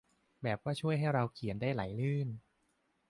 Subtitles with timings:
[0.43, 2.27] แบบว่าช่วยให้เราเขียนได้ไหลลื่น